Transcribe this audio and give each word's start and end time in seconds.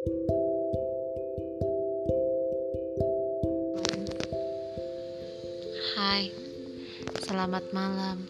Hai, 0.00 0.08
selamat 7.28 7.68
malam. 7.76 8.24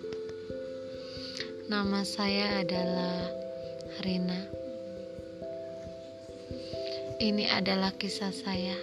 Nama 1.70 2.02
saya 2.02 2.66
adalah 2.66 3.22
Rina. 4.02 4.50
Ini 7.22 7.54
adalah 7.54 7.94
kisah 7.94 8.34
saya. 8.34 8.74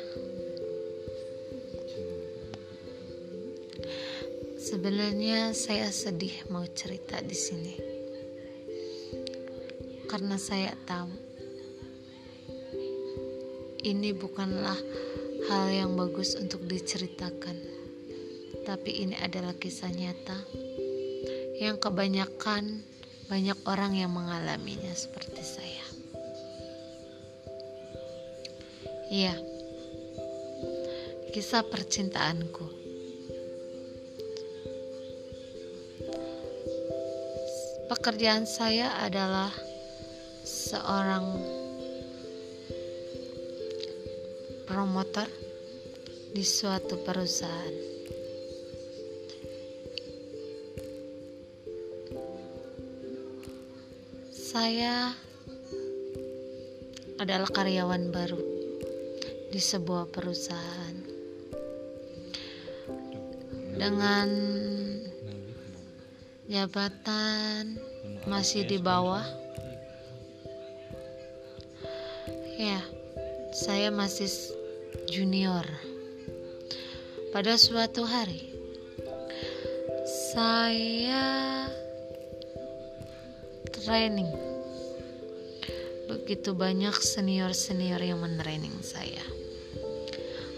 Sebenarnya 4.64 5.52
saya 5.52 5.92
sedih 5.92 6.48
mau 6.48 6.64
cerita 6.72 7.20
di 7.20 7.36
sini. 7.36 7.76
Karena 10.08 10.40
saya 10.40 10.72
tahu 10.88 11.27
ini 13.88 14.12
bukanlah 14.12 14.76
hal 15.48 15.66
yang 15.72 15.96
bagus 15.96 16.36
untuk 16.36 16.68
diceritakan. 16.68 17.56
Tapi 18.68 19.08
ini 19.08 19.16
adalah 19.16 19.56
kisah 19.56 19.88
nyata 19.88 20.36
yang 21.56 21.80
kebanyakan 21.80 22.84
banyak 23.32 23.56
orang 23.64 23.96
yang 23.96 24.12
mengalaminya 24.12 24.92
seperti 24.92 25.40
saya. 25.40 25.88
Iya, 29.08 29.40
kisah 31.32 31.64
percintaanku. 31.64 32.68
Pekerjaan 37.88 38.44
saya 38.44 39.00
adalah 39.00 39.56
seorang 40.44 41.40
promotor 44.68 45.32
di 46.36 46.44
suatu 46.44 47.00
perusahaan. 47.00 47.76
Saya 54.36 55.16
adalah 57.16 57.48
karyawan 57.48 58.12
baru 58.12 58.44
di 59.48 59.64
sebuah 59.64 60.12
perusahaan 60.12 60.96
dengan 63.80 64.28
jabatan 66.52 67.80
masih 68.28 68.68
di 68.68 68.78
bawah 68.84 69.24
ya 72.60 72.82
saya 73.54 73.90
masih 73.90 74.28
junior 75.10 75.66
pada 77.36 77.56
suatu 77.60 78.08
hari 78.08 78.52
saya 80.36 81.68
training 83.72 84.32
begitu 86.08 86.56
banyak 86.56 86.96
senior-senior 86.96 88.00
yang 88.00 88.24
mentraining 88.24 88.76
saya 88.84 89.38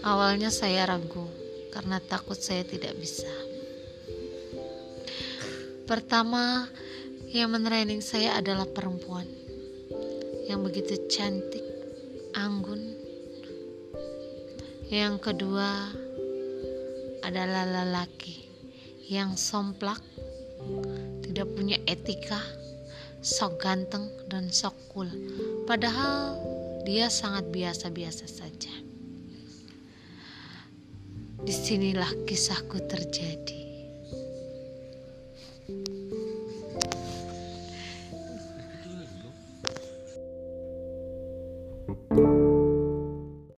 Awalnya 0.00 0.48
saya 0.48 0.88
ragu 0.88 1.28
karena 1.76 2.00
takut 2.00 2.40
saya 2.40 2.64
tidak 2.64 2.96
bisa. 2.96 3.28
Pertama, 5.84 6.64
yang 7.28 7.52
meneraining 7.52 8.00
saya 8.00 8.40
adalah 8.40 8.64
perempuan 8.64 9.28
yang 10.48 10.64
begitu 10.64 10.96
cantik, 11.12 11.60
anggun. 12.32 12.89
Yang 14.90 15.22
kedua 15.22 15.86
adalah 17.22 17.62
lelaki 17.62 18.42
yang 19.06 19.38
somplak, 19.38 20.02
tidak 21.22 21.46
punya 21.54 21.78
etika, 21.86 22.42
sok 23.22 23.62
ganteng 23.62 24.10
dan 24.26 24.50
sok 24.50 24.74
cool. 24.90 25.06
Padahal 25.62 26.34
dia 26.82 27.06
sangat 27.06 27.46
biasa-biasa 27.54 28.26
saja. 28.26 28.74
Di 31.38 31.54
sinilah 31.54 32.26
kisahku 32.26 32.82
terjadi. 32.90 33.62